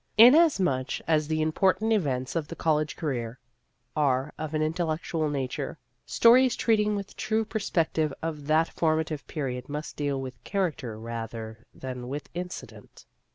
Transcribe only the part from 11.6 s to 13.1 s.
than with incident.